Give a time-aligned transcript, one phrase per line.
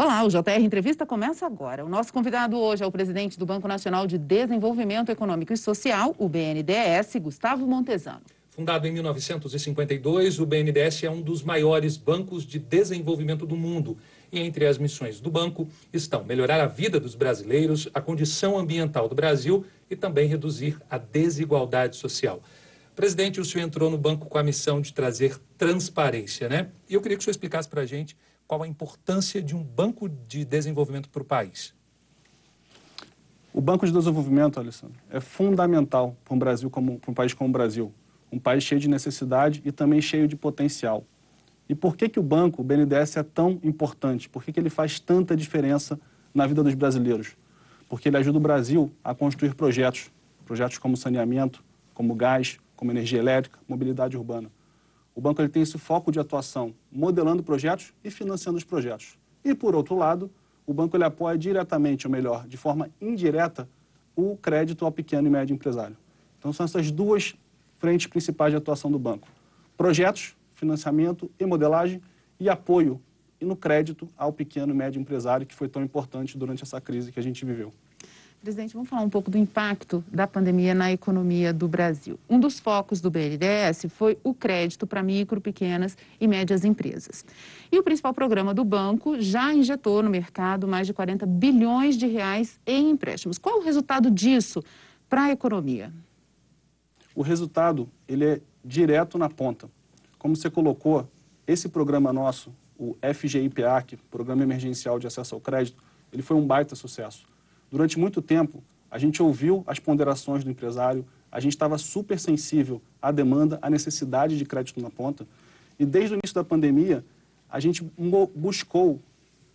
[0.00, 1.84] Olá, o JR Entrevista começa agora.
[1.84, 6.14] O nosso convidado hoje é o presidente do Banco Nacional de Desenvolvimento Econômico e Social,
[6.16, 8.20] o BNDES, Gustavo Montesano.
[8.48, 13.98] Fundado em 1952, o BNDES é um dos maiores bancos de desenvolvimento do mundo.
[14.30, 19.08] E entre as missões do banco estão melhorar a vida dos brasileiros, a condição ambiental
[19.08, 22.40] do Brasil e também reduzir a desigualdade social.
[22.94, 26.68] Presidente, o senhor entrou no banco com a missão de trazer transparência, né?
[26.88, 28.16] E eu queria que o senhor explicasse para a gente
[28.48, 31.74] qual a importância de um banco de desenvolvimento para o país.
[33.52, 37.50] O Banco de Desenvolvimento, Alessandro, é fundamental para um, Brasil como, para um país como
[37.50, 37.92] o Brasil.
[38.32, 41.04] Um país cheio de necessidade e também cheio de potencial.
[41.68, 44.28] E por que, que o banco, o BNDES, é tão importante?
[44.30, 46.00] Por que, que ele faz tanta diferença
[46.32, 47.36] na vida dos brasileiros?
[47.86, 50.10] Porque ele ajuda o Brasil a construir projetos,
[50.46, 54.50] projetos como saneamento, como gás, como energia elétrica, mobilidade urbana.
[55.18, 59.18] O banco ele tem esse foco de atuação, modelando projetos e financiando os projetos.
[59.44, 60.30] E, por outro lado,
[60.64, 63.68] o banco ele apoia diretamente, ou melhor, de forma indireta,
[64.14, 65.96] o crédito ao pequeno e médio empresário.
[66.38, 67.34] Então, são essas duas
[67.78, 69.26] frentes principais de atuação do banco.
[69.76, 72.00] Projetos, financiamento e modelagem
[72.38, 73.02] e apoio
[73.40, 77.10] e no crédito ao pequeno e médio empresário, que foi tão importante durante essa crise
[77.10, 77.74] que a gente viveu.
[78.40, 82.20] Presidente, vamos falar um pouco do impacto da pandemia na economia do Brasil.
[82.30, 87.24] Um dos focos do BNDES foi o crédito para micro, pequenas e médias empresas.
[87.70, 92.06] E o principal programa do banco já injetou no mercado mais de 40 bilhões de
[92.06, 93.38] reais em empréstimos.
[93.38, 94.62] Qual o resultado disso
[95.08, 95.92] para a economia?
[97.16, 99.68] O resultado ele é direto na ponta.
[100.16, 101.08] Como você colocou,
[101.44, 106.36] esse programa nosso, o FGIPA, que é Programa Emergencial de Acesso ao Crédito, ele foi
[106.36, 107.26] um baita sucesso
[107.70, 112.80] Durante muito tempo, a gente ouviu as ponderações do empresário, a gente estava super sensível
[113.00, 115.26] à demanda, à necessidade de crédito na ponta.
[115.78, 117.04] E desde o início da pandemia,
[117.50, 117.82] a gente
[118.34, 119.00] buscou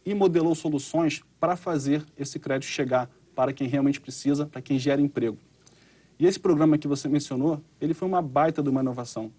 [0.05, 5.01] e modelou soluções para fazer esse crédito chegar para quem realmente precisa, para quem gera
[5.01, 5.37] emprego.
[6.19, 9.31] E esse programa que você mencionou, ele foi uma baita de uma inovação.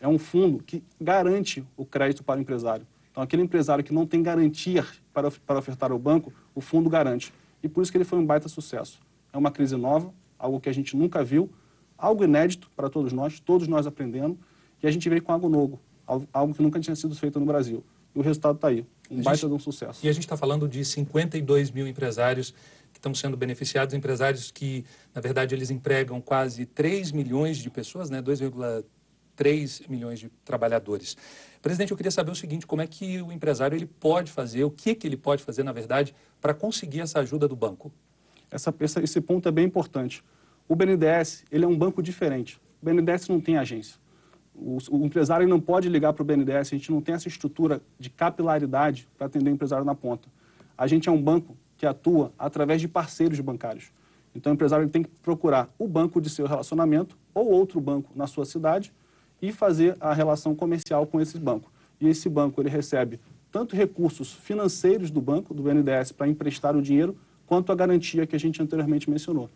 [0.00, 2.86] É um fundo que garante o crédito para o empresário.
[3.10, 7.32] Então, aquele empresário que não tem garantia para, ofertar ao banco, o fundo garante
[7.62, 9.00] e por isso que ele foi um baita sucesso.
[9.32, 11.50] É uma crise nova, algo que a gente nunca viu,
[11.96, 14.38] algo inédito para todos nós, todos nós aprendendo,
[14.82, 15.80] e a gente veio com algo novo,
[16.32, 17.84] algo que nunca tinha sido feito no Brasil.
[18.14, 20.04] E o resultado está aí, um gente, baita de um sucesso.
[20.04, 22.54] E a gente está falando de 52 mil empresários
[22.92, 28.08] que estão sendo beneficiados, empresários que, na verdade, eles empregam quase 3 milhões de pessoas,
[28.08, 28.22] né?
[28.22, 31.16] 2,3 milhões de trabalhadores.
[31.60, 34.70] Presidente, eu queria saber o seguinte, como é que o empresário ele pode fazer, o
[34.70, 37.92] que, que ele pode fazer, na verdade, para conseguir essa ajuda do banco?
[38.50, 40.22] Essa, essa, esse ponto é bem importante.
[40.68, 42.60] O BNDES ele é um banco diferente.
[42.80, 43.98] O BNDES não tem agência.
[44.54, 47.82] O, o empresário não pode ligar para o BNDES, a gente não tem essa estrutura
[47.98, 50.28] de capilaridade para atender o empresário na ponta.
[50.76, 53.92] A gente é um banco que atua através de parceiros bancários.
[54.34, 58.26] Então, o empresário tem que procurar o banco de seu relacionamento ou outro banco na
[58.26, 58.92] sua cidade
[59.40, 61.70] e fazer a relação comercial com esse banco.
[62.00, 66.82] E esse banco ele recebe tanto recursos financeiros do banco, do BNDES, para emprestar o
[66.82, 67.16] dinheiro,
[67.46, 69.48] quanto a garantia que a gente anteriormente mencionou.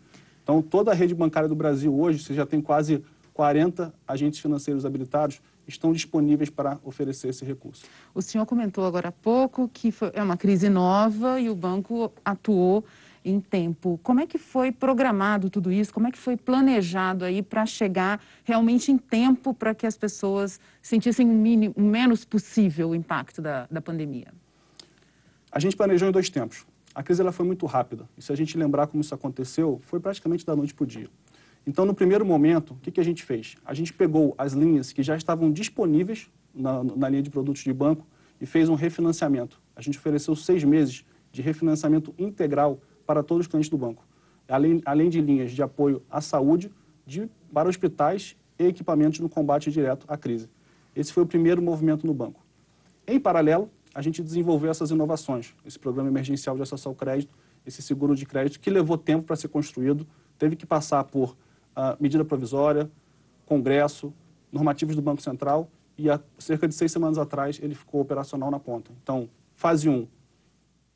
[0.43, 4.85] Então, toda a rede bancária do Brasil hoje, você já tem quase 40 agentes financeiros
[4.85, 7.83] habilitados, estão disponíveis para oferecer esse recurso.
[8.13, 12.11] O senhor comentou agora há pouco que foi, é uma crise nova e o banco
[12.25, 12.83] atuou
[13.23, 13.99] em tempo.
[14.03, 15.93] Como é que foi programado tudo isso?
[15.93, 20.59] Como é que foi planejado aí para chegar realmente em tempo para que as pessoas
[20.81, 24.27] sentissem o, mínimo, o menos possível o impacto da, da pandemia?
[25.51, 26.65] A gente planejou em dois tempos.
[26.95, 28.07] A crise ela foi muito rápida.
[28.17, 31.09] E se a gente lembrar como isso aconteceu, foi praticamente da noite para o dia.
[31.65, 33.55] Então, no primeiro momento, o que, que a gente fez?
[33.65, 37.73] A gente pegou as linhas que já estavam disponíveis na, na linha de produtos de
[37.73, 38.05] banco
[38.39, 39.61] e fez um refinanciamento.
[39.75, 44.05] A gente ofereceu seis meses de refinanciamento integral para todos os clientes do banco,
[44.47, 46.71] além, além de linhas de apoio à saúde,
[47.05, 50.49] de, para hospitais e equipamentos no combate direto à crise.
[50.95, 52.43] Esse foi o primeiro movimento no banco.
[53.05, 57.33] Em paralelo, a gente desenvolveu essas inovações, esse programa emergencial de acesso ao crédito,
[57.65, 60.07] esse seguro de crédito, que levou tempo para ser construído,
[60.37, 62.89] teve que passar por uh, medida provisória,
[63.45, 64.13] congresso,
[64.51, 68.59] normativos do Banco Central, e há cerca de seis semanas atrás ele ficou operacional na
[68.59, 68.91] ponta.
[69.01, 70.07] Então, fase 1, um,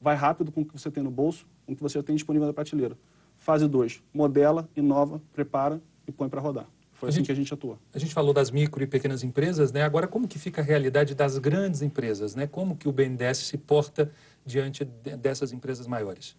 [0.01, 2.47] vai rápido com o que você tem no bolso, com o que você tem disponível
[2.47, 2.97] na prateleira.
[3.37, 6.65] Fase 2, modela, inova, prepara e põe para rodar.
[6.93, 7.77] Foi a assim gente, que a gente atua.
[7.93, 9.83] A gente falou das micro e pequenas empresas, né?
[9.83, 12.47] Agora, como que fica a realidade das grandes empresas, né?
[12.47, 14.11] Como que o BNDES se porta
[14.43, 16.35] diante dessas empresas maiores?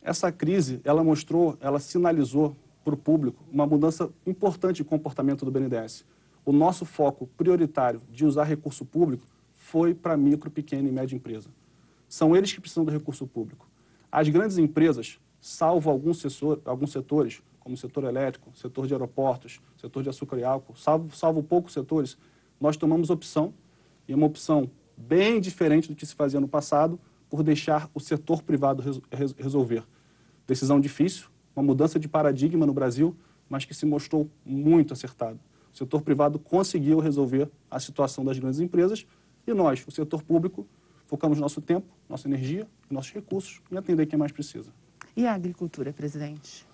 [0.00, 2.54] Essa crise, ela mostrou, ela sinalizou
[2.84, 6.04] para o público uma mudança importante de comportamento do BNDES.
[6.44, 11.48] O nosso foco prioritário de usar recurso público foi para micro, pequena e média empresa.
[12.06, 13.66] São eles que precisam do recurso público.
[14.14, 19.60] As grandes empresas, salvo alguns, setor, alguns setores, como o setor elétrico, setor de aeroportos,
[19.76, 22.16] setor de açúcar e álcool, salvo, salvo poucos setores,
[22.60, 23.52] nós tomamos opção,
[24.06, 26.96] e é uma opção bem diferente do que se fazia no passado,
[27.28, 29.82] por deixar o setor privado res, resolver.
[30.46, 31.26] Decisão difícil,
[31.56, 33.16] uma mudança de paradigma no Brasil,
[33.50, 35.40] mas que se mostrou muito acertado.
[35.72, 39.04] O setor privado conseguiu resolver a situação das grandes empresas
[39.44, 40.64] e nós, o setor público,
[41.06, 44.70] focamos nosso tempo, nossa energia e nossos recursos em atender quem mais precisa.
[45.16, 46.66] E a agricultura, presidente?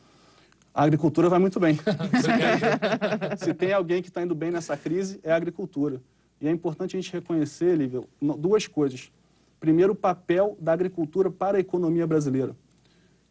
[0.72, 1.78] A agricultura vai muito bem.
[3.38, 6.00] Se tem alguém que está indo bem nessa crise, é a agricultura.
[6.40, 8.02] E é importante a gente reconhecer, Lívia,
[8.38, 9.12] duas coisas.
[9.58, 12.56] Primeiro, o papel da agricultura para a economia brasileira.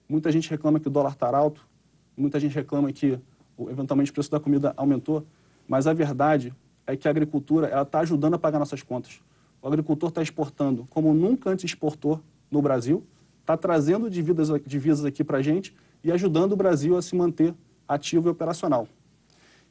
[0.07, 1.67] Muita gente reclama que o dólar está alto,
[2.15, 3.19] muita gente reclama que
[3.67, 5.25] eventualmente o preço da comida aumentou,
[5.67, 6.53] mas a verdade
[6.85, 9.21] é que a agricultura está ajudando a pagar nossas contas.
[9.61, 13.03] O agricultor está exportando como nunca antes exportou no Brasil,
[13.41, 17.53] está trazendo divisas, divisas aqui para a gente e ajudando o Brasil a se manter
[17.87, 18.87] ativo e operacional.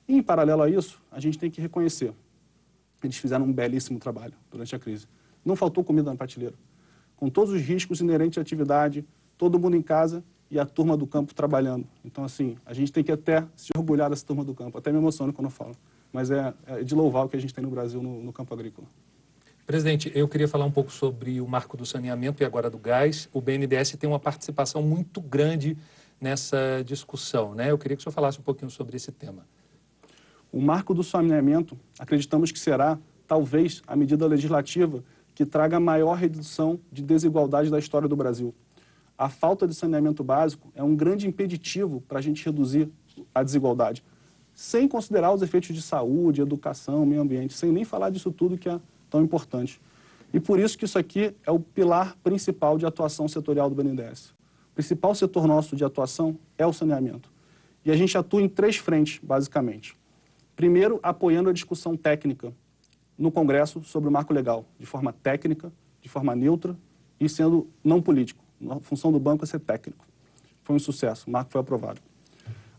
[0.07, 2.13] E, em paralelo a isso, a gente tem que reconhecer,
[3.03, 5.07] eles fizeram um belíssimo trabalho durante a crise.
[5.45, 6.55] Não faltou comida na prateleira.
[7.17, 9.05] Com todos os riscos inerentes à atividade,
[9.37, 11.87] todo mundo em casa e a turma do campo trabalhando.
[12.05, 14.79] Então, assim, a gente tem que até se orgulhar dessa turma do campo.
[14.79, 15.77] Até me emociono quando eu falo.
[16.13, 18.53] Mas é, é de louvar o que a gente tem no Brasil no, no campo
[18.55, 18.89] agrícola.
[19.69, 23.29] Presidente, eu queria falar um pouco sobre o marco do saneamento e agora do gás.
[23.35, 25.77] O BNDES tem uma participação muito grande
[26.19, 27.71] nessa discussão, né?
[27.71, 29.47] Eu queria que o senhor falasse um pouquinho sobre esse tema.
[30.51, 35.05] O marco do saneamento, acreditamos que será, talvez, a medida legislativa
[35.35, 38.55] que traga a maior redução de desigualdade da história do Brasil.
[39.19, 42.89] A falta de saneamento básico é um grande impeditivo para a gente reduzir
[43.35, 44.03] a desigualdade,
[44.55, 48.71] sem considerar os efeitos de saúde, educação, meio ambiente, sem nem falar disso tudo que
[48.71, 49.81] é tão importante.
[50.33, 54.31] E por isso que isso aqui é o pilar principal de atuação setorial do BNDES.
[54.73, 57.31] O principal setor nosso de atuação é o saneamento.
[57.85, 59.97] E a gente atua em três frentes, basicamente.
[60.55, 62.53] Primeiro, apoiando a discussão técnica
[63.17, 66.77] no Congresso sobre o marco legal, de forma técnica, de forma neutra
[67.19, 68.45] e sendo não político.
[68.71, 70.05] A função do banco é ser técnico.
[70.63, 72.01] Foi um sucesso, o marco foi aprovado.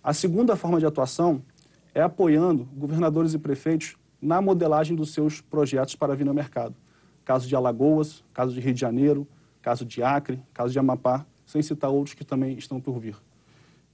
[0.03, 1.41] A segunda forma de atuação
[1.93, 6.75] é apoiando governadores e prefeitos na modelagem dos seus projetos para vir no mercado.
[7.23, 9.27] Caso de Alagoas, caso de Rio de Janeiro,
[9.61, 13.15] caso de Acre, caso de Amapá, sem citar outros que também estão por vir.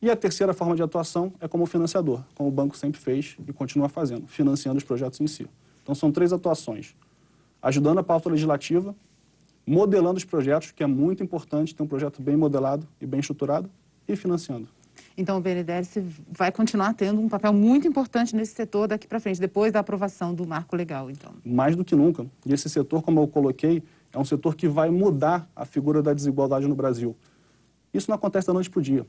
[0.02, 3.54] E a terceira forma de atuação é como financiador, como o banco sempre fez e
[3.54, 5.48] continua fazendo, financiando os projetos em si.
[5.82, 6.96] Então são três atuações:
[7.62, 8.96] ajudando a pauta legislativa,
[9.66, 13.70] modelando os projetos, que é muito importante ter um projeto bem modelado e bem estruturado,
[14.08, 14.68] e financiando.
[15.18, 19.40] Então, o BNDES vai continuar tendo um papel muito importante nesse setor daqui para frente,
[19.40, 21.32] depois da aprovação do marco legal, então.
[21.44, 22.26] Mais do que nunca.
[22.46, 23.82] E esse setor, como eu coloquei,
[24.12, 27.16] é um setor que vai mudar a figura da desigualdade no Brasil.
[27.94, 29.06] Isso não acontece da noite para o dia.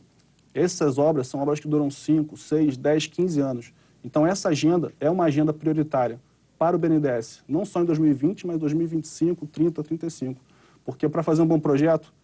[0.55, 3.73] Essas obras são obras que duram 5, 6, 10, 15 anos.
[4.05, 6.21] Então, essa agenda é uma agenda prioritária
[6.57, 10.41] para o BNDES, não só em 2020, mas 2025, 30, 35.
[10.85, 12.15] Porque para fazer um bom projeto,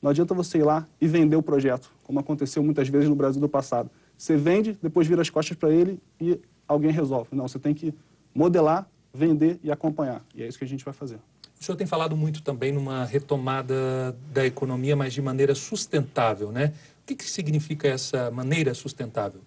[0.00, 3.40] não adianta você ir lá e vender o projeto, como aconteceu muitas vezes no Brasil
[3.40, 3.90] do passado.
[4.16, 7.30] Você vende, depois vira as costas para ele e alguém resolve.
[7.32, 7.94] Não, você tem que
[8.34, 10.24] modelar, vender e acompanhar.
[10.34, 11.18] E é isso que a gente vai fazer.
[11.60, 16.72] O senhor tem falado muito também numa retomada da economia, mas de maneira sustentável, né?
[17.02, 19.40] O que, que significa essa maneira sustentável?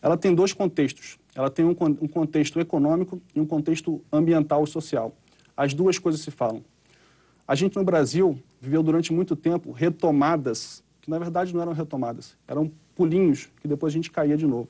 [0.00, 1.18] Ela tem dois contextos.
[1.34, 5.14] Ela tem um, um contexto econômico e um contexto ambiental e social.
[5.54, 6.64] As duas coisas se falam.
[7.50, 12.36] A gente no Brasil viveu durante muito tempo retomadas, que na verdade não eram retomadas,
[12.46, 14.68] eram pulinhos que depois a gente caía de novo.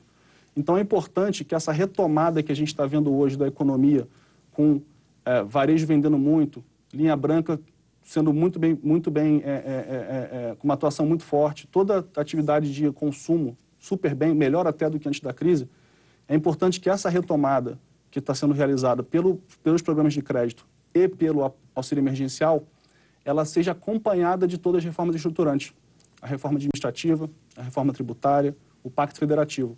[0.57, 4.07] Então é importante que essa retomada que a gente está vendo hoje da economia,
[4.51, 4.81] com
[5.23, 7.61] é, varejo vendendo muito, linha branca
[8.01, 12.03] sendo muito bem, muito bem é, é, é, é com uma atuação muito forte, toda
[12.15, 15.69] atividade de consumo super bem, melhor até do que antes da crise,
[16.27, 17.77] é importante que essa retomada
[18.09, 22.63] que está sendo realizada pelo, pelos programas de crédito e pelo auxílio emergencial,
[23.23, 25.73] ela seja acompanhada de todas as reformas estruturantes.
[26.21, 29.77] A reforma administrativa, a reforma tributária, o Pacto Federativo.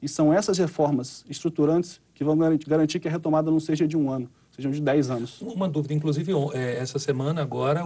[0.00, 4.10] E são essas reformas estruturantes que vão garantir que a retomada não seja de um
[4.10, 5.40] ano, sejam de 10 anos.
[5.40, 7.82] Uma dúvida, inclusive, é, essa semana agora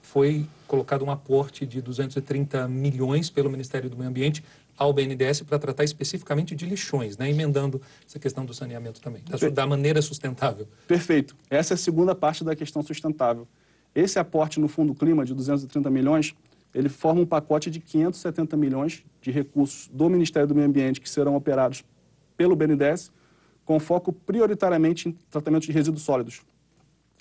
[0.00, 4.44] foi colocado um aporte de 230 milhões pelo Ministério do Meio Ambiente
[4.76, 7.30] ao BNDES para tratar especificamente de lixões, né?
[7.30, 10.68] emendando essa questão do saneamento também, da, da maneira sustentável.
[10.86, 11.36] Perfeito.
[11.48, 13.46] Essa é a segunda parte da questão sustentável.
[13.94, 16.34] Esse aporte no Fundo Clima de 230 milhões,
[16.74, 21.08] ele forma um pacote de 570 milhões de recursos do Ministério do Meio Ambiente que
[21.08, 21.84] serão operados
[22.36, 23.12] pelo BNDES,
[23.64, 26.42] com foco prioritariamente em tratamento de resíduos sólidos.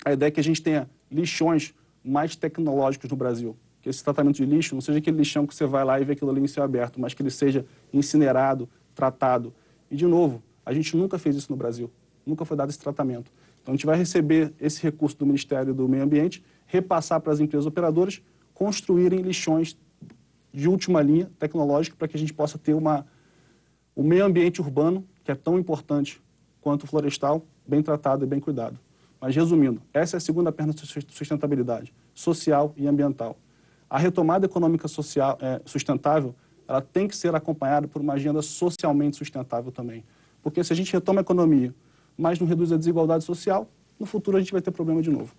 [0.04, 3.56] A ideia é que a gente tenha lixões mais tecnológicos no Brasil.
[3.84, 6.14] Que esse tratamento de lixo não seja aquele lixão que você vai lá e vê
[6.14, 9.54] aquilo ali em céu aberto, mas que ele seja incinerado, tratado.
[9.92, 11.92] E, de novo, a gente nunca fez isso no Brasil.
[12.26, 13.30] Nunca foi dado esse tratamento.
[13.62, 17.42] Então, a gente vai receber esse recurso do Ministério do Meio Ambiente, repassar para as
[17.42, 18.22] empresas operadoras,
[18.54, 19.78] construírem lixões
[20.54, 23.06] de última linha tecnológica para que a gente possa ter uma,
[23.94, 26.22] o meio ambiente urbano, que é tão importante
[26.62, 28.80] quanto o florestal, bem tratado e bem cuidado.
[29.20, 33.38] Mas, resumindo, essa é a segunda perna de sustentabilidade, social e ambiental.
[33.94, 36.34] A retomada econômica social, é, sustentável
[36.68, 40.04] ela tem que ser acompanhada por uma agenda socialmente sustentável também.
[40.42, 41.72] Porque se a gente retoma a economia,
[42.18, 43.70] mas não reduz a desigualdade social,
[44.00, 45.36] no futuro a gente vai ter problema de novo.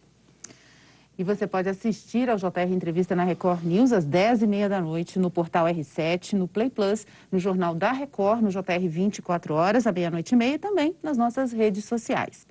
[1.19, 5.33] E você pode assistir ao JR Entrevista na Record News às 10h30 da noite, no
[5.33, 10.33] portal R7, no Play Plus, no Jornal da Record, no JR 24 horas, à meia-noite
[10.33, 12.47] e meia, e também nas nossas redes sociais.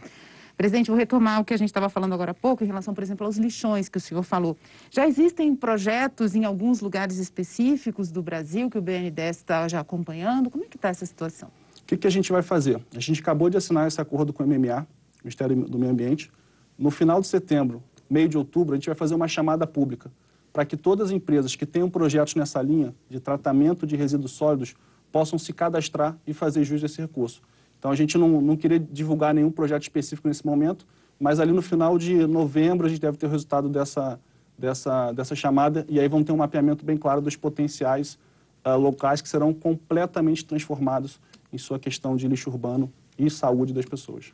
[0.55, 3.03] Presidente, vou retomar o que a gente estava falando agora há pouco, em relação, por
[3.03, 4.55] exemplo, aos lixões que o senhor falou.
[4.91, 10.49] Já existem projetos em alguns lugares específicos do Brasil que o BNDES está já acompanhando?
[10.49, 11.49] Como é que está essa situação?
[11.81, 12.79] O que, que a gente vai fazer?
[12.95, 14.87] A gente acabou de assinar esse acordo com o MMA,
[15.23, 16.31] Ministério do Meio Ambiente.
[16.77, 20.11] No final de setembro, meio de outubro, a gente vai fazer uma chamada pública
[20.53, 24.75] para que todas as empresas que tenham projetos nessa linha de tratamento de resíduos sólidos
[25.11, 27.41] possam se cadastrar e fazer jus desse recurso.
[27.83, 30.87] Então, a gente não, não queria divulgar nenhum projeto específico nesse momento,
[31.19, 34.17] mas ali no final de novembro a gente deve ter o resultado dessa,
[34.57, 38.17] dessa, dessa chamada e aí vamos ter um mapeamento bem claro dos potenciais
[38.65, 41.19] uh, locais que serão completamente transformados
[41.51, 44.31] em sua questão de lixo urbano e saúde das pessoas.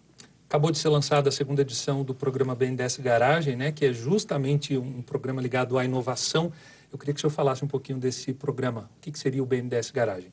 [0.48, 4.78] Acabou de ser lançada a segunda edição do programa BNDES Garagem, né, que é justamente
[4.78, 6.52] um programa ligado à inovação.
[6.94, 8.92] Eu queria que o senhor falasse um pouquinho desse programa.
[8.98, 10.32] O que, que seria o BNDES Garagem?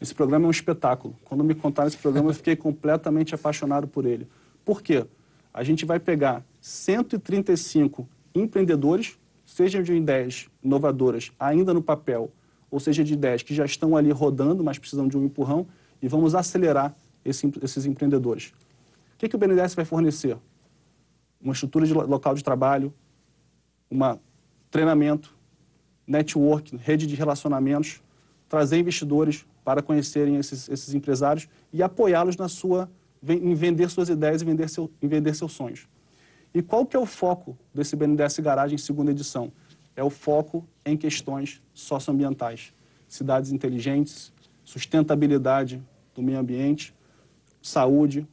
[0.00, 1.16] Esse programa é um espetáculo.
[1.24, 4.28] Quando me contaram esse programa, eu fiquei completamente apaixonado por ele.
[4.64, 5.06] Por quê?
[5.52, 12.30] A gente vai pegar 135 empreendedores, sejam de ideias inovadoras ainda no papel,
[12.70, 15.66] ou seja, de ideias que já estão ali rodando, mas precisam de um empurrão,
[16.02, 18.52] e vamos acelerar esse, esses empreendedores.
[19.14, 20.36] O que, que o BNDES vai fornecer?
[21.40, 22.92] Uma estrutura de local de trabalho,
[23.90, 23.98] um
[24.70, 25.34] treinamento,
[26.06, 28.02] network, rede de relacionamentos,
[28.48, 32.88] trazer investidores para conhecerem esses, esses empresários e apoiá-los na sua
[33.28, 35.88] em vender suas ideias e vender, seu, em vender seus sonhos.
[36.54, 39.50] E qual que é o foco desse BNDES Garagem segunda edição?
[39.96, 42.72] É o foco em questões socioambientais,
[43.08, 44.32] cidades inteligentes,
[44.62, 45.82] sustentabilidade
[46.14, 46.94] do meio ambiente,
[47.60, 48.24] saúde,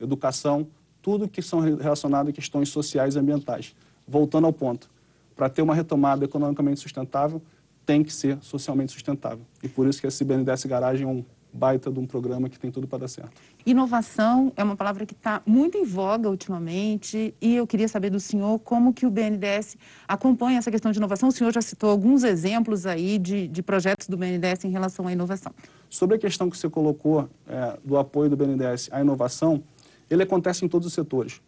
[0.00, 0.66] educação,
[1.00, 3.76] tudo que são relacionado a questões sociais e ambientais.
[4.08, 4.90] Voltando ao ponto,
[5.36, 7.40] para ter uma retomada economicamente sustentável,
[7.86, 9.46] tem que ser socialmente sustentável.
[9.62, 11.24] E por isso que esse BNDES Garagem é um
[11.56, 13.30] baita de um programa que tem tudo para dar certo.
[13.64, 18.20] Inovação é uma palavra que está muito em voga ultimamente e eu queria saber do
[18.20, 19.76] senhor como que o BNDES
[20.06, 21.30] acompanha essa questão de inovação.
[21.30, 25.12] O senhor já citou alguns exemplos aí de, de projetos do BNDES em relação à
[25.12, 25.52] inovação.
[25.88, 29.62] Sobre a questão que você colocou é, do apoio do BNDES à inovação,
[30.10, 31.40] ele acontece em todos os setores.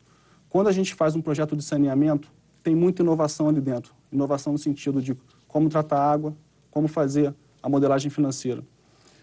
[0.49, 2.29] Quando a gente faz um projeto de saneamento,
[2.63, 3.93] tem muita inovação ali dentro.
[4.11, 5.17] Inovação no sentido de
[5.49, 6.37] como tratar água,
[6.71, 8.63] como fazer a modelagem financeira.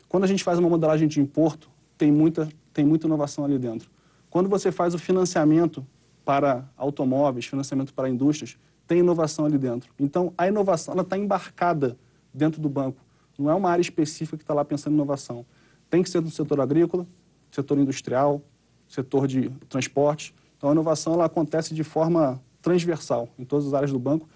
[0.10, 3.90] Quando a gente faz uma modelagem de importo, tem muita, tem muita inovação ali dentro.
[4.30, 5.86] Quando você faz o financiamento
[6.26, 9.94] para automóveis, financiamento para indústrias, tem inovação ali dentro.
[10.00, 11.98] Então, a inovação está embarcada
[12.34, 13.00] dentro do banco.
[13.38, 15.46] Não é uma área específica que está lá pensando em inovação.
[15.90, 17.08] Tem que ser do setor agrícola,
[17.52, 18.42] setor industrial,
[18.88, 20.34] setor de transporte.
[20.58, 24.28] Então, a inovação ela acontece de forma transversal em todas as áreas do banco.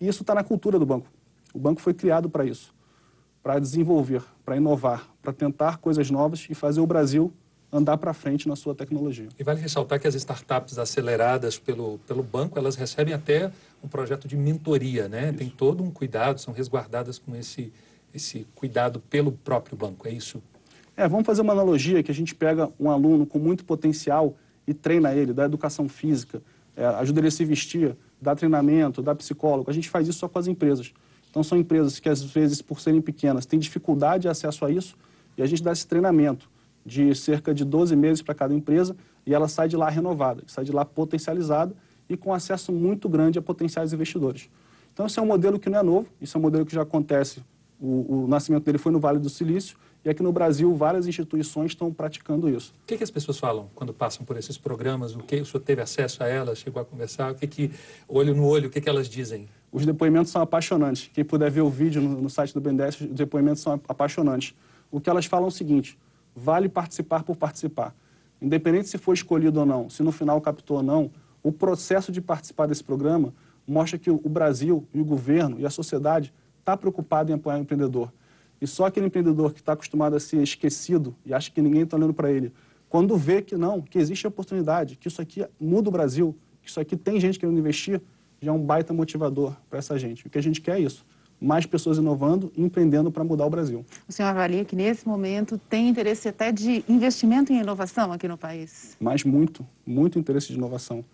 [0.00, 1.08] E isso está na cultura do banco.
[1.52, 2.74] O banco foi criado para isso,
[3.42, 7.32] para desenvolver, para inovar, para tentar coisas novas e fazer o Brasil
[7.72, 9.28] andar para frente na sua tecnologia.
[9.38, 13.50] E vale ressaltar que as startups aceleradas pelo, pelo banco, elas recebem até
[13.82, 15.30] um projeto de mentoria, né?
[15.30, 15.38] Isso.
[15.38, 17.72] Tem todo um cuidado, são resguardadas com esse,
[18.14, 20.42] esse cuidado pelo próprio banco, é isso?
[20.94, 24.74] É, vamos fazer uma analogia que a gente pega um aluno com muito potencial e
[24.74, 26.42] treina ele, dá educação física,
[26.76, 29.70] é, ajuda ele a se vestir, dá treinamento, dá psicólogo.
[29.70, 30.92] A gente faz isso só com as empresas.
[31.32, 34.94] Então, são empresas que, às vezes, por serem pequenas, têm dificuldade de acesso a isso
[35.34, 36.50] e a gente dá esse treinamento
[36.84, 40.62] de cerca de 12 meses para cada empresa e ela sai de lá renovada, sai
[40.62, 41.74] de lá potencializada
[42.06, 44.50] e com acesso muito grande a potenciais investidores.
[44.92, 46.82] Então, esse é um modelo que não é novo, isso é um modelo que já
[46.82, 47.42] acontece,
[47.80, 51.70] o, o nascimento dele foi no Vale do Silício, e aqui no Brasil, várias instituições
[51.70, 52.74] estão praticando isso.
[52.82, 55.14] O que, que, as pessoas falam quando passam por esses programas?
[55.14, 57.32] O que o senhor teve acesso a elas, chegou a conversar?
[57.32, 57.70] O que, que
[58.06, 59.48] olho no olho, o que, que elas dizem?
[59.72, 61.10] Os depoimentos são apaixonantes.
[61.14, 64.54] Quem puder ver o vídeo no, no site do BNDES, os depoimentos são apaixonantes.
[64.90, 65.98] O que elas falam é o seguinte:
[66.36, 67.94] vale participar por participar.
[68.40, 71.10] Independente se foi escolhido ou não, se no final captou ou não,
[71.42, 73.32] o processo de participar desse programa
[73.66, 77.62] mostra que o Brasil e o governo e a sociedade está preocupado em apoiar o
[77.62, 78.12] empreendedor.
[78.60, 81.96] E só aquele empreendedor que está acostumado a ser esquecido e acha que ninguém está
[81.96, 82.52] olhando para ele,
[82.88, 86.78] quando vê que não, que existe oportunidade, que isso aqui muda o Brasil, que isso
[86.78, 88.02] aqui tem gente querendo investir,
[88.42, 90.26] já é um baita motivador para essa gente.
[90.26, 91.06] O que a gente quer é isso
[91.40, 93.84] mais pessoas inovando e empreendendo para mudar o Brasil.
[94.08, 98.38] O senhor avalia que nesse momento tem interesse até de investimento em inovação aqui no
[98.38, 98.96] país?
[99.00, 101.04] Mas muito, muito interesse de inovação.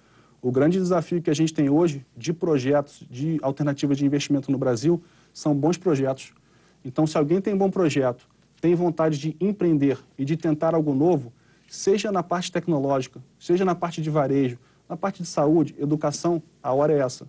[0.43, 4.59] O grande desafio que a gente tem hoje de projetos, de alternativas de investimento no
[4.59, 6.35] Brasil, são bons projetos.
[6.85, 8.29] Então, se alguém tem um bom projeto,
[8.61, 11.33] tem vontade de empreender e de tentar algo novo,
[11.67, 14.59] seja na parte tecnológica, seja na parte de varejo,
[14.89, 17.27] na parte de saúde, educação, a hora é essa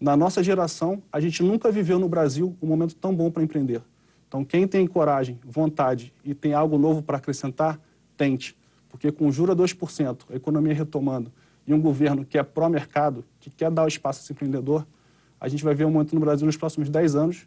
[0.00, 3.82] na nossa geração, a gente nunca viveu no Brasil um momento tão bom para empreender.
[4.26, 7.78] Então, quem tem coragem, vontade e tem algo novo para acrescentar,
[8.16, 8.56] tente.
[8.88, 11.30] Porque com jura 2%, a economia retomando,
[11.66, 14.86] e um governo que é pró-mercado, que quer dar o espaço a esse empreendedor,
[15.38, 17.46] a gente vai ver um momento no Brasil nos próximos 10 anos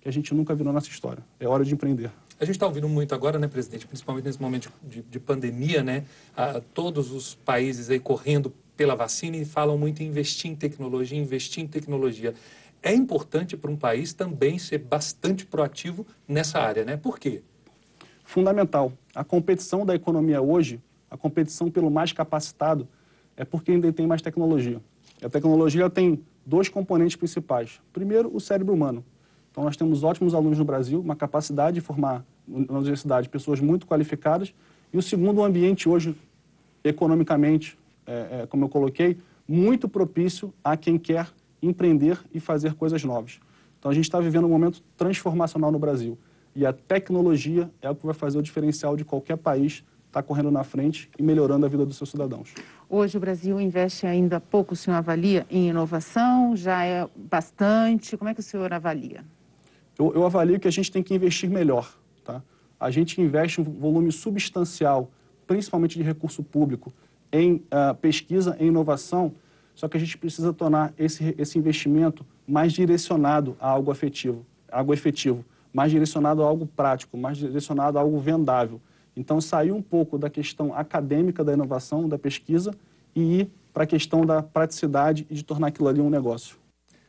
[0.00, 1.24] que a gente nunca viu na nossa história.
[1.40, 2.12] É hora de empreender.
[2.38, 6.04] A gente está ouvindo muito agora, né, presidente, principalmente nesse momento de, de pandemia, né,
[6.36, 11.18] a, todos os países aí correndo pela vacina e falam muito em investir em tecnologia,
[11.18, 12.34] investir em tecnologia.
[12.82, 16.96] É importante para um país também ser bastante proativo nessa área, né?
[16.96, 17.42] Por quê?
[18.24, 18.92] Fundamental.
[19.14, 20.80] A competição da economia hoje,
[21.10, 22.86] a competição pelo mais capacitado,
[23.36, 24.80] é porque ainda tem mais tecnologia.
[25.20, 27.80] E a tecnologia tem dois componentes principais.
[27.92, 29.04] Primeiro, o cérebro humano.
[29.50, 33.86] Então, nós temos ótimos alunos no Brasil, uma capacidade de formar na universidade pessoas muito
[33.86, 34.52] qualificadas.
[34.92, 36.14] E o segundo, o ambiente hoje,
[36.84, 41.28] economicamente, é, é, como eu coloquei, muito propício a quem quer
[41.62, 43.40] empreender e fazer coisas novas.
[43.78, 46.18] Então a gente está vivendo um momento transformacional no Brasil.
[46.54, 50.22] E a tecnologia é o que vai fazer o diferencial de qualquer país estar tá
[50.22, 52.54] correndo na frente e melhorando a vida dos seus cidadãos.
[52.88, 56.56] Hoje o Brasil investe ainda pouco, o senhor avalia, em inovação?
[56.56, 58.16] Já é bastante?
[58.16, 59.24] Como é que o senhor avalia?
[59.98, 61.92] Eu, eu avalio que a gente tem que investir melhor.
[62.24, 62.42] Tá?
[62.78, 65.10] A gente investe um volume substancial,
[65.46, 66.92] principalmente de recurso público,
[67.32, 69.34] em uh, pesquisa e inovação,
[69.74, 74.94] só que a gente precisa tornar esse, esse investimento mais direcionado a algo efetivo, algo
[74.94, 78.80] efetivo, mais direcionado a algo prático, mais direcionado a algo vendável.
[79.14, 82.72] Então, sair um pouco da questão acadêmica da inovação, da pesquisa,
[83.14, 86.56] e ir para a questão da praticidade e de tornar aquilo ali um negócio.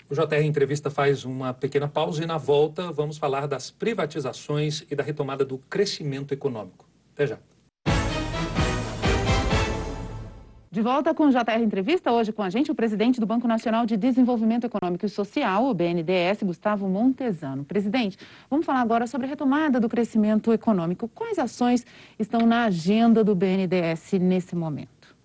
[0.09, 4.95] O JR Entrevista faz uma pequena pausa e, na volta, vamos falar das privatizações e
[4.95, 6.85] da retomada do crescimento econômico.
[7.13, 7.39] Até já.
[10.69, 13.85] De volta com o JR Entrevista, hoje com a gente o presidente do Banco Nacional
[13.85, 17.63] de Desenvolvimento Econômico e Social, o BNDES, Gustavo Montesano.
[17.63, 18.17] Presidente,
[18.49, 21.07] vamos falar agora sobre a retomada do crescimento econômico.
[21.07, 21.85] Quais ações
[22.19, 25.15] estão na agenda do BNDES nesse momento?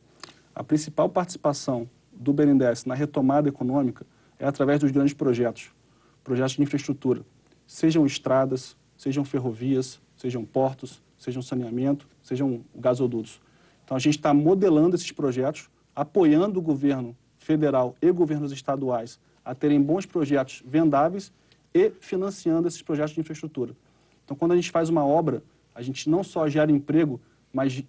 [0.55, 4.07] A principal participação do BNDES na retomada econômica
[4.39, 5.73] é através dos grandes projetos,
[6.23, 7.23] projetos de infraestrutura,
[7.67, 13.41] sejam estradas, sejam ferrovias, sejam portos, sejam saneamento, sejam gasodutos
[13.93, 19.55] então, a gente está modelando esses projetos, apoiando o governo federal e governos estaduais a
[19.55, 21.31] terem bons projetos vendáveis
[21.75, 23.77] e financiando esses projetos de infraestrutura.
[24.25, 25.43] Então, quando a gente faz uma obra,
[25.75, 27.21] a gente não só gera emprego,
[27.53, 27.85] mas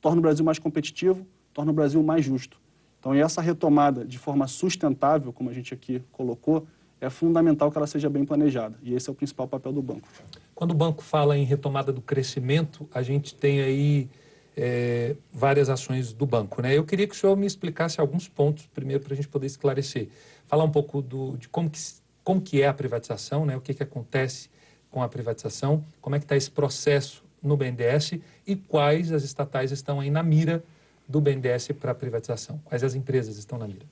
[0.00, 2.60] torna o Brasil mais competitivo, torna o Brasil mais justo.
[3.00, 6.68] Então, essa retomada de forma sustentável, como a gente aqui colocou,
[7.00, 8.78] é fundamental que ela seja bem planejada.
[8.80, 10.06] E esse é o principal papel do banco.
[10.54, 14.08] Quando o banco fala em retomada do crescimento, a gente tem aí
[14.56, 16.62] é, várias ações do banco.
[16.62, 16.76] Né?
[16.76, 20.08] Eu queria que o senhor me explicasse alguns pontos, primeiro, para a gente poder esclarecer.
[20.46, 21.78] Falar um pouco do, de como que,
[22.24, 23.56] como que é a privatização, né?
[23.56, 24.48] o que, que acontece
[24.90, 29.70] com a privatização, como é que está esse processo no BNDES e quais as estatais
[29.70, 30.64] estão aí na mira
[31.06, 33.84] do BNDES para a privatização, quais as empresas estão na mira.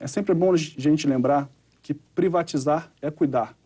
[0.00, 1.48] É sempre bom a gente lembrar
[1.82, 3.56] que privatizar é cuidar.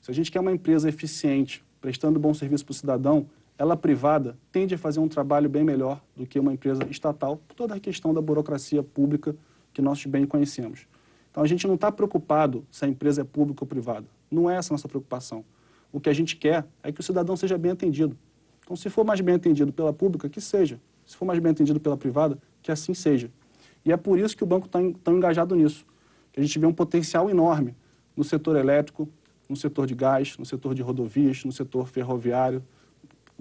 [0.00, 3.26] Se a gente quer uma empresa eficiente, prestando bom serviço para o cidadão,
[3.58, 7.54] ela privada tende a fazer um trabalho bem melhor do que uma empresa estatal, por
[7.54, 9.36] toda a questão da burocracia pública
[9.72, 10.86] que nós bem conhecemos.
[11.30, 14.06] Então a gente não está preocupado se a empresa é pública ou privada.
[14.30, 15.44] Não é essa a nossa preocupação.
[15.92, 18.16] O que a gente quer é que o cidadão seja bem atendido.
[18.64, 20.80] Então, se for mais bem atendido pela pública, que seja.
[21.04, 23.30] Se for mais bem atendido pela privada, que assim seja.
[23.84, 25.84] E é por isso que o banco está tão engajado nisso.
[26.32, 27.74] Que a gente vê um potencial enorme
[28.16, 29.08] no setor elétrico,
[29.48, 32.62] no setor de gás, no setor de rodovias, no setor ferroviário,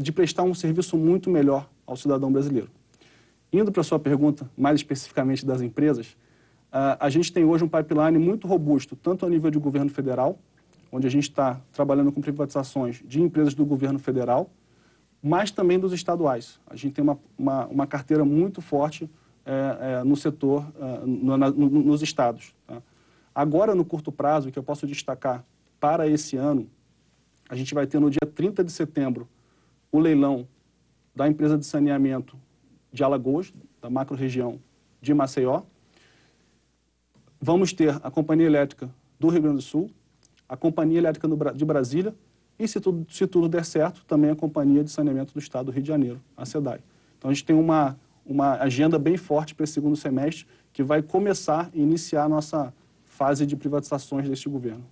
[0.01, 2.69] de prestar um serviço muito melhor ao cidadão brasileiro.
[3.51, 6.15] Indo para a sua pergunta, mais especificamente das empresas,
[6.71, 10.39] a gente tem hoje um pipeline muito robusto, tanto a nível de governo federal,
[10.91, 14.49] onde a gente está trabalhando com privatizações de empresas do governo federal,
[15.21, 16.59] mas também dos estaduais.
[16.65, 19.09] A gente tem uma, uma, uma carteira muito forte
[19.45, 22.55] é, é, no setor, é, no, na, no, nos estados.
[22.65, 22.81] Tá?
[23.33, 25.45] Agora, no curto prazo, que eu posso destacar
[25.79, 26.69] para esse ano,
[27.49, 29.27] a gente vai ter no dia 30 de setembro
[29.91, 30.47] o leilão
[31.15, 32.37] da empresa de saneamento
[32.91, 34.59] de Alagoas, da macro-região
[35.01, 35.63] de Maceió.
[37.39, 39.89] Vamos ter a Companhia Elétrica do Rio Grande do Sul,
[40.47, 42.15] a Companhia Elétrica de Brasília
[42.57, 45.71] e, se tudo, se tudo der certo, também a Companhia de Saneamento do Estado do
[45.71, 46.79] Rio de Janeiro, a SEDAI.
[47.17, 51.01] Então, a gente tem uma, uma agenda bem forte para esse segundo semestre, que vai
[51.01, 52.73] começar e iniciar a nossa
[53.03, 54.83] fase de privatizações deste governo.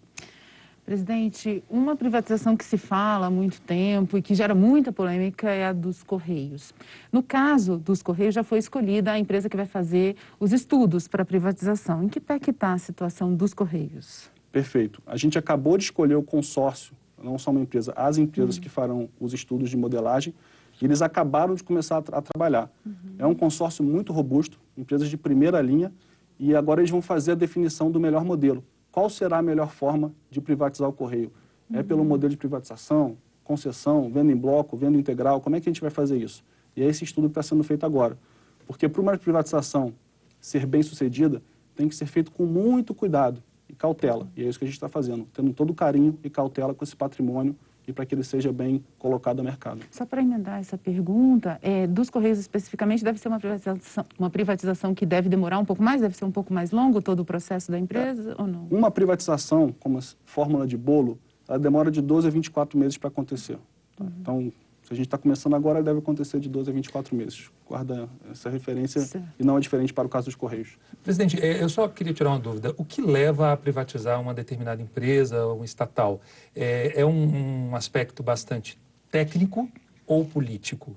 [0.89, 5.67] Presidente, uma privatização que se fala há muito tempo e que gera muita polêmica é
[5.67, 6.73] a dos Correios.
[7.11, 11.21] No caso dos Correios, já foi escolhida a empresa que vai fazer os estudos para
[11.21, 12.03] a privatização.
[12.03, 14.31] Em que pé que está a situação dos Correios?
[14.51, 14.99] Perfeito.
[15.05, 18.61] A gente acabou de escolher o consórcio, não só uma empresa, as empresas uhum.
[18.63, 20.33] que farão os estudos de modelagem,
[20.81, 22.67] e eles acabaram de começar a, tra a trabalhar.
[22.83, 22.93] Uhum.
[23.19, 25.93] É um consórcio muito robusto, empresas de primeira linha,
[26.39, 30.11] e agora eles vão fazer a definição do melhor modelo qual será a melhor forma
[30.29, 31.31] de privatizar o correio?
[31.69, 31.79] Uhum.
[31.79, 35.41] É pelo modelo de privatização, concessão, venda em bloco, venda integral?
[35.41, 36.43] Como é que a gente vai fazer isso?
[36.75, 38.17] E é esse estudo que está sendo feito agora.
[38.65, 39.93] Porque para uma privatização
[40.39, 41.41] ser bem sucedida,
[41.75, 44.27] tem que ser feito com muito cuidado e cautela.
[44.35, 46.95] E é isso que a gente está fazendo, tendo todo carinho e cautela com esse
[46.95, 47.55] patrimônio
[47.89, 49.81] e para que ele seja bem colocado no mercado.
[49.91, 54.93] Só para emendar essa pergunta, é, dos Correios especificamente, deve ser uma privatização, uma privatização
[54.93, 57.71] que deve demorar um pouco mais, deve ser um pouco mais longo todo o processo
[57.71, 58.41] da empresa é.
[58.41, 58.67] ou não?
[58.69, 63.57] Uma privatização, como fórmula de bolo, ela demora de 12 a 24 meses para acontecer.
[63.95, 64.03] Tá?
[64.03, 64.11] Uhum.
[64.21, 64.53] Então,
[64.89, 67.51] se a gente está começando agora, deve acontecer de 12 a 24 meses.
[67.67, 69.23] Guarda essa referência certo.
[69.39, 70.79] e não é diferente para o caso dos Correios.
[71.03, 72.73] Presidente, é, eu só queria tirar uma dúvida.
[72.75, 76.19] O que leva a privatizar uma determinada empresa, um estatal?
[76.55, 78.79] É, é um, um aspecto bastante
[79.11, 79.69] técnico
[80.07, 80.95] ou político?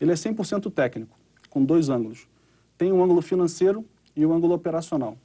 [0.00, 1.18] Ele é 100% técnico,
[1.50, 2.28] com dois ângulos.
[2.78, 5.18] Tem o um ângulo financeiro e o um ângulo operacional.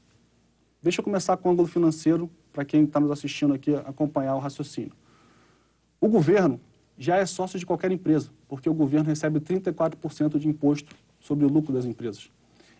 [0.81, 4.39] Deixa eu começar com o ângulo financeiro, para quem está nos assistindo aqui acompanhar o
[4.39, 4.93] raciocínio.
[5.99, 6.59] O governo
[6.97, 11.49] já é sócio de qualquer empresa, porque o governo recebe 34% de imposto sobre o
[11.49, 12.29] lucro das empresas.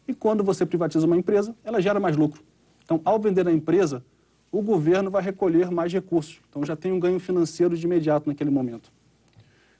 [0.08, 2.44] E quando você privatiza uma empresa, ela gera mais lucro.
[2.84, 4.04] Então, ao vender a empresa,
[4.52, 6.42] o governo vai recolher mais recursos.
[6.50, 8.92] Então, já tem um ganho financeiro de imediato naquele momento.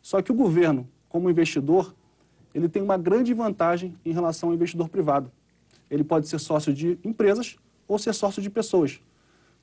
[0.02, 1.94] Só que o governo, como investidor,
[2.54, 5.32] ele tem uma grande vantagem em relação ao investidor privado.
[5.90, 9.02] Ele pode ser sócio de empresas ou ser sócio de pessoas.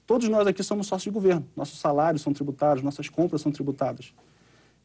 [0.06, 1.46] Todos nós aqui somos sócios de governo.
[1.56, 4.12] Nossos salários são tributados, nossas compras são tributadas.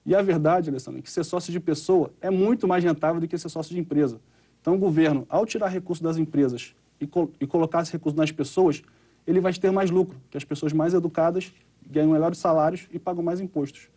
[0.06, 3.28] E a verdade, Alessandro, é que ser sócio de pessoa é muito mais rentável do
[3.28, 4.20] que ser sócio de empresa.
[4.62, 8.82] Então, o governo, ao tirar recursos das empresas e, e colocar esse recurso nas pessoas,
[9.26, 11.54] ele vai ter mais lucro, que as pessoas mais educadas
[11.90, 13.90] ganham melhores salários e pagam mais impostos.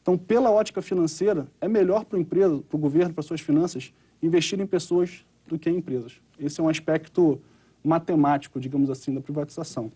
[0.00, 3.92] Então, pela ótica financeira, é melhor para o empresa, para o governo, para suas finanças,
[4.20, 6.20] investir em pessoas do que em empresas.
[6.38, 7.40] Esse é um aspecto
[7.84, 9.92] matemático, digamos assim, da privatização.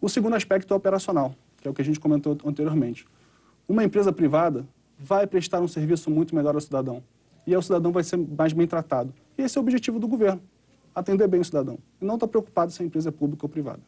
[0.00, 3.06] O segundo aspecto é operacional, que é o que a gente comentou anteriormente.
[3.66, 4.66] Uma empresa privada
[5.04, 7.02] vai prestar um serviço muito melhor ao cidadão.
[7.46, 9.12] E o cidadão vai ser mais bem tratado.
[9.36, 10.40] E esse é o objetivo do governo,
[10.94, 11.78] atender bem o cidadão.
[12.00, 13.80] E não estar preocupado se a empresa é pública ou privada.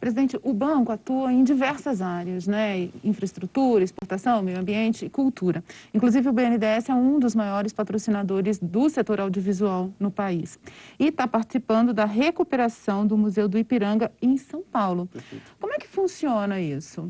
[0.00, 2.88] Presidente, o banco atua em diversas áreas, né?
[3.04, 5.62] Infraestrutura, exportação, meio ambiente e cultura.
[5.92, 10.58] Inclusive, o BNDES é um dos maiores patrocinadores do setor audiovisual no país.
[10.98, 15.06] E está participando da recuperação do Museu do Ipiranga em São Paulo.
[15.12, 15.54] Perfeito.
[15.60, 17.08] Como é que funciona isso?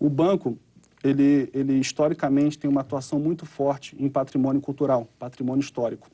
[0.00, 0.58] O banco
[1.02, 6.08] ele, ele historicamente tem uma atuação muito forte em patrimônio cultural, patrimônio histórico.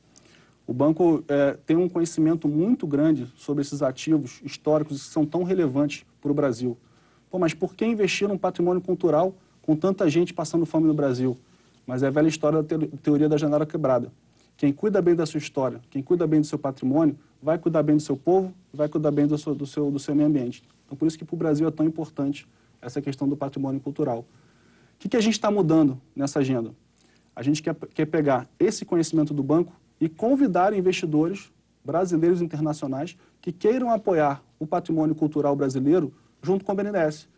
[0.66, 5.42] O banco é, tem um conhecimento muito grande sobre esses ativos históricos que são tão
[5.42, 6.76] relevantes para o Brasil.
[7.30, 11.36] Pô, mas por que investir num patrimônio cultural com tanta gente passando fome no Brasil?
[11.86, 14.10] Mas é a velha história da teoria da janela quebrada.
[14.56, 17.96] Quem cuida bem da sua história, quem cuida bem do seu patrimônio, vai cuidar bem
[17.96, 20.62] do seu povo, vai cuidar bem do seu, do seu, do seu meio ambiente.
[20.86, 22.46] Então, por isso que para o Brasil é tão importante
[22.80, 24.24] essa questão do patrimônio cultural.
[24.94, 26.74] O que, que a gente está mudando nessa agenda?
[27.36, 31.52] A gente quer, quer pegar esse conhecimento do banco e convidar investidores
[31.84, 37.28] brasileiros e internacionais que queiram apoiar o patrimônio cultural brasileiro junto com o BNDES.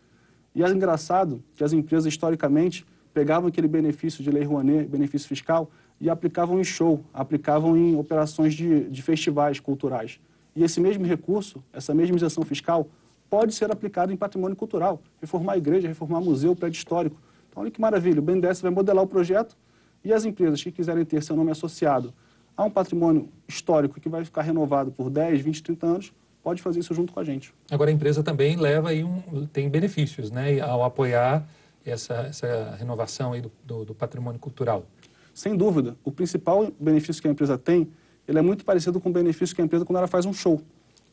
[0.55, 5.69] E é engraçado que as empresas, historicamente, pegavam aquele benefício de lei Rouanet, benefício fiscal,
[5.99, 10.19] e aplicavam em show, aplicavam em operações de, de festivais culturais.
[10.55, 12.87] E esse mesmo recurso, essa mesma isenção fiscal,
[13.29, 17.19] pode ser aplicado em patrimônio cultural, reformar igreja, reformar museu, prédio histórico.
[17.57, 19.57] Então, olha que maravilha, o BNDES vai modelar o projeto
[20.03, 22.13] e as empresas que quiserem ter seu nome associado
[22.55, 26.79] a um patrimônio histórico que vai ficar renovado por 10, 20, 30 anos, pode fazer
[26.81, 27.51] isso junto com a gente.
[27.71, 31.47] Agora, a empresa também leva aí um, tem benefícios, né, ao apoiar
[31.83, 34.85] essa, essa renovação aí do, do, do patrimônio cultural.
[35.33, 35.97] Sem dúvida.
[36.03, 37.87] O principal benefício que a empresa tem,
[38.27, 40.61] ele é muito parecido com o benefício que a empresa quando ela faz um show.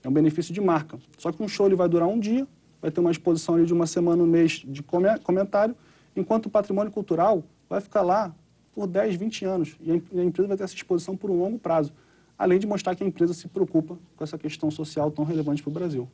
[0.03, 0.99] É um benefício de marca.
[1.17, 2.47] Só que um show ele vai durar um dia,
[2.83, 4.83] vai ter uma exposição ali de uma semana, um mês de
[5.23, 5.75] comentário,
[6.17, 8.35] enquanto o patrimônio cultural vai ficar lá
[8.73, 9.77] por 10, 20 anos.
[9.81, 11.93] E a empresa vai ter essa exposição por um longo prazo,
[12.39, 15.71] além de mostrar que a empresa se preocupa com essa questão social tão relevante para
[15.71, 16.09] o Brasil.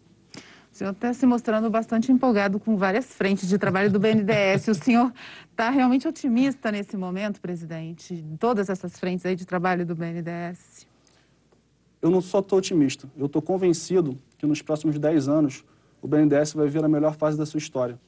[0.73, 4.69] O senhor está se mostrando bastante empolgado com várias frentes de trabalho do BNDES.
[4.69, 5.13] o senhor
[5.51, 10.87] está realmente otimista nesse momento, presidente, em todas essas frentes aí de trabalho do BNDES?
[12.01, 15.65] Eu não só estou otimista, eu estou convencido que nos próximos 10 anos
[16.01, 17.99] o BNDES vai ver a melhor fase da sua história.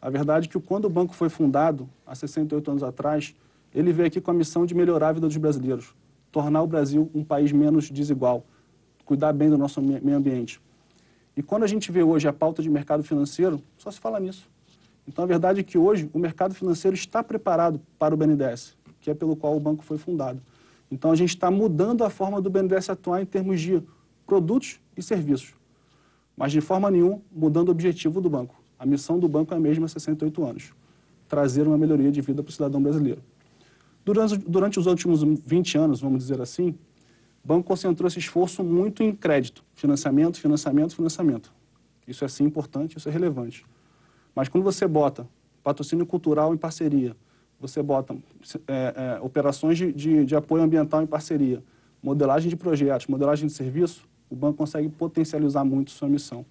[0.00, 3.34] A verdade é que quando o banco foi fundado, há 68 anos atrás,
[3.74, 5.94] ele veio aqui com a missão de melhorar a vida dos brasileiros,
[6.32, 8.44] tornar o Brasil um país menos desigual,
[9.04, 10.60] cuidar bem do nosso meio ambiente.
[11.36, 14.48] E quando a gente vê hoje a pauta de mercado financeiro, só se fala nisso.
[15.06, 19.10] Então a verdade é que hoje o mercado financeiro está preparado para o BNDES, que
[19.10, 20.40] é pelo qual o banco foi fundado.
[20.90, 23.82] Então a gente está mudando a forma do BNDES atuar em termos de
[24.26, 25.54] produtos e serviços,
[26.36, 28.59] mas de forma nenhuma mudando o objetivo do banco.
[28.80, 30.72] A missão do banco é a mesma há 68 anos,
[31.28, 33.22] trazer uma melhoria de vida para o cidadão brasileiro.
[34.02, 36.70] Durante, durante os últimos 20 anos, vamos dizer assim,
[37.44, 41.52] o banco concentrou esse esforço muito em crédito, financiamento, financiamento, financiamento.
[42.08, 43.66] Isso é sim importante, isso é relevante.
[44.34, 45.28] Mas quando você bota
[45.62, 47.14] patrocínio cultural em parceria,
[47.60, 48.16] você bota
[48.66, 51.62] é, é, operações de, de, de, apoio ambiental em parceria,
[52.02, 56.46] modelagem de projetos, modelagem de serviço, o banco consegue potencializar muito sua missão.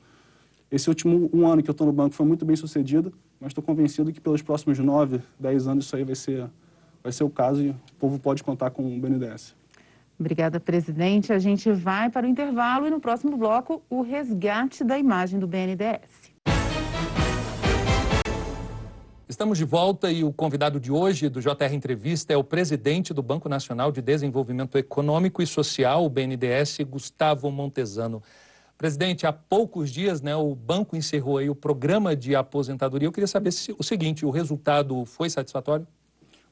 [0.72, 3.64] Esse último um ano que eu estou no banco foi muito bem sucedido, mas estou
[3.64, 6.48] convencido que pelos próximos nove, dez anos isso aí vai ser,
[7.02, 9.56] vai ser o caso e o povo pode contar com o BNDES.
[10.20, 11.34] Obrigada, presidente.
[11.34, 15.48] A gente vai para o intervalo e no próximo bloco o resgate da imagem do
[15.48, 16.38] BNDES.
[19.28, 23.24] Estamos de volta e o convidado de hoje do JR Entrevista é o presidente do
[23.24, 28.22] Banco Nacional de Desenvolvimento Econômico e Social, o BNDES, Gustavo Montesano.
[28.80, 33.10] Presidente, há poucos dias né, o banco encerrou aí o programa de aposentadoria.
[33.10, 35.86] Eu queria saber se, o seguinte, o resultado foi satisfatório?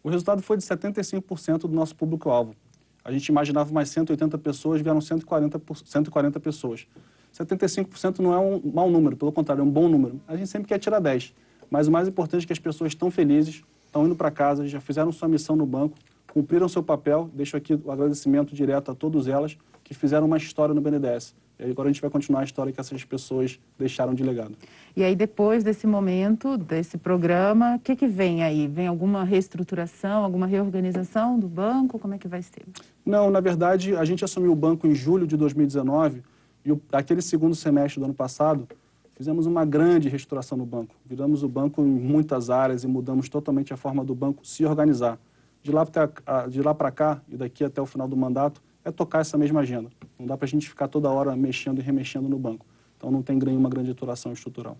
[0.04, 2.54] O resultado foi de 75% do nosso público-alvo.
[3.02, 6.86] A gente imaginava mais 180 pessoas, vieram 140, 140 pessoas.
[7.34, 10.20] 75% não é um mau número, pelo contrário, é um bom número.
[10.28, 11.34] A gente sempre quer tirar 10.
[11.72, 14.82] Mas o mais importante é que as pessoas estão felizes, estão indo para casa, já
[14.82, 15.98] fizeram sua missão no banco,
[16.34, 17.30] cumpriram seu papel.
[17.34, 21.34] Deixo aqui o agradecimento direto a todas elas que fizeram uma história no BNDES.
[21.60, 24.56] E agora a gente vai continuar a história que essas pessoas deixaram de legado.
[24.96, 28.68] E aí, depois desse momento, desse programa, o que, que vem aí?
[28.68, 31.98] Vem alguma reestruturação, alguma reorganização do banco?
[31.98, 32.64] Como é que vai ser?
[33.06, 36.22] Não, na verdade, a gente assumiu o banco em julho de 2019
[36.64, 38.68] e o, aquele segundo semestre do ano passado,
[39.16, 40.94] fizemos uma grande reestruturação no banco.
[41.06, 45.18] Viramos o banco em muitas áreas e mudamos totalmente a forma do banco se organizar.
[46.50, 49.62] De lá para cá e daqui até o final do mandato, é tocar essa mesma
[49.62, 49.90] agenda.
[50.18, 52.66] Não dá para a gente ficar toda hora mexendo e remexendo no banco.
[52.96, 54.78] Então não tem nenhuma grande atuação estrutural.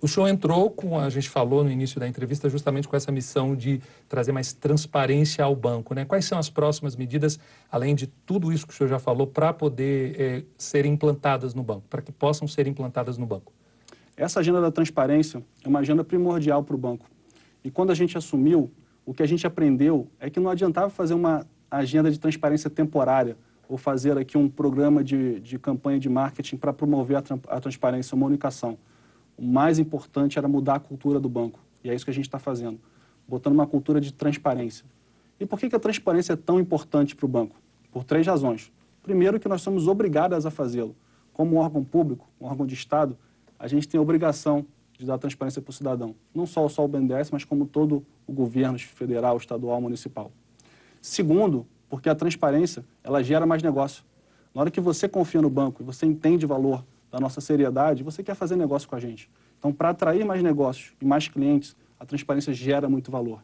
[0.00, 3.54] O senhor entrou, com a gente falou no início da entrevista, justamente com essa missão
[3.54, 5.94] de trazer mais transparência ao banco.
[5.94, 6.04] Né?
[6.04, 7.38] Quais são as próximas medidas,
[7.70, 11.62] além de tudo isso que o senhor já falou, para poder é, serem implantadas no
[11.62, 13.52] banco, para que possam ser implantadas no banco?
[14.16, 17.06] Essa agenda da transparência é uma agenda primordial para o banco.
[17.62, 18.72] E quando a gente assumiu,
[19.04, 23.36] o que a gente aprendeu é que não adiantava fazer uma agenda de transparência temporária
[23.68, 28.14] ou fazer aqui um programa de, de campanha de marketing para promover a, a transparência,
[28.14, 28.78] a comunicação.
[29.36, 31.58] O mais importante era mudar a cultura do banco.
[31.82, 32.78] E é isso que a gente está fazendo,
[33.26, 34.84] botando uma cultura de transparência.
[35.40, 37.56] E por que, que a transparência é tão importante para o banco?
[37.90, 38.70] Por três razões.
[39.02, 40.94] Primeiro, que nós somos obrigadas a fazê-lo.
[41.32, 43.18] Como órgão público, um órgão de Estado,
[43.58, 44.64] a gente tem a obrigação
[45.02, 46.14] de dar transparência para o cidadão.
[46.32, 50.30] Não só, só o BNDES, mas como todo o governo federal, estadual, municipal.
[51.00, 54.04] Segundo, porque a transparência ela gera mais negócio.
[54.54, 58.04] Na hora que você confia no banco e você entende o valor da nossa seriedade,
[58.04, 59.28] você quer fazer negócio com a gente.
[59.58, 63.42] Então, para atrair mais negócios e mais clientes, a transparência gera muito valor.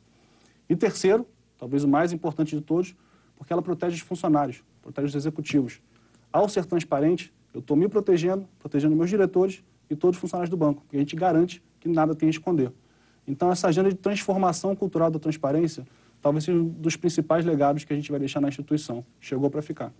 [0.68, 1.26] E terceiro,
[1.58, 2.94] talvez o mais importante de todos,
[3.36, 5.82] porque ela protege os funcionários, protege os executivos.
[6.32, 10.56] Ao ser transparente, eu estou me protegendo, protegendo meus diretores e todos os funcionários do
[10.56, 12.72] banco, porque a gente garante que nada tem a esconder.
[13.26, 15.86] Então, essa agenda de transformação cultural da transparência
[16.20, 19.04] talvez seja um dos principais legados que a gente vai deixar na instituição.
[19.20, 19.92] Chegou para ficar.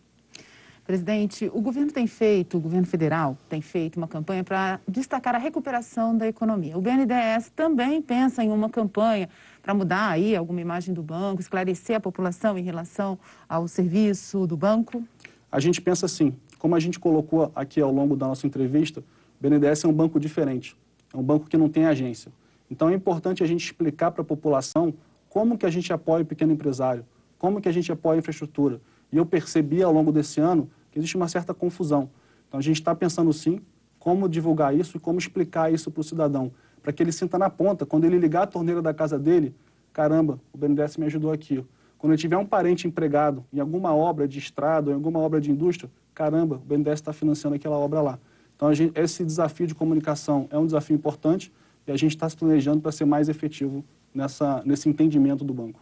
[0.85, 5.38] Presidente, o governo tem feito, o governo federal tem feito uma campanha para destacar a
[5.38, 6.79] recuperação da economia.
[6.79, 9.29] O BNDES também pensa em uma campanha
[9.62, 14.57] para mudar aí alguma imagem do banco, esclarecer a população em relação ao serviço do
[14.57, 15.05] banco?
[15.53, 19.05] A gente pensa assim, como a gente colocou aqui ao longo da nossa entrevista,
[19.40, 20.77] o BNDES é um banco diferente,
[21.14, 22.33] é um banco que não tem agência.
[22.70, 24.92] Então é importante a gente explicar para a população
[25.29, 27.07] como que a gente apoia o pequeno empresário,
[27.38, 28.81] como que a gente apoia a infraestrutura.
[29.12, 32.11] E eu percebi ao longo desse ano que existe uma certa confusão.
[32.48, 33.61] Então a gente está pensando sim
[33.98, 37.48] como divulgar isso e como explicar isso para o cidadão, para que ele sinta na
[37.48, 39.55] ponta, quando ele ligar a torneira da casa dele,
[39.92, 41.64] caramba, o BNDES me ajudou aqui.
[41.96, 45.40] Quando ele tiver um parente empregado em alguma obra de estrada ou em alguma obra
[45.40, 48.18] de indústria, caramba, o BNDES está financiando aquela obra lá.
[48.59, 51.53] Então, gente, esse desafio de comunicação é um desafio importante
[51.87, 55.81] e a gente está se planejando para ser mais efetivo nessa, nesse entendimento do banco.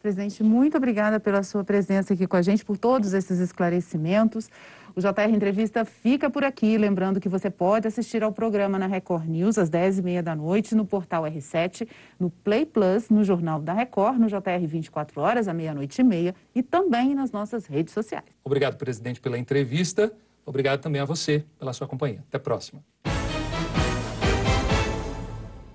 [0.00, 4.50] Presidente, muito obrigada pela sua presença aqui com a gente, por todos esses esclarecimentos.
[4.96, 6.78] O JR Entrevista fica por aqui.
[6.78, 10.86] Lembrando que você pode assistir ao programa na Record News às 10h30 da noite, no
[10.86, 11.86] portal R7,
[12.18, 16.34] no Play Plus, no Jornal da Record, no JR 24 horas, à meia-noite e meia
[16.54, 18.24] e também nas nossas redes sociais.
[18.44, 20.12] Obrigado, presidente, pela entrevista.
[20.46, 22.24] Obrigado também a você pela sua companhia.
[22.28, 22.82] Até a próxima.